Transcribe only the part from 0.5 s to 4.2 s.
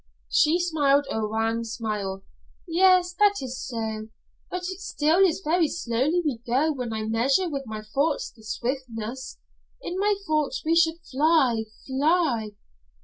smiled a wan smile. "Yes, that is so.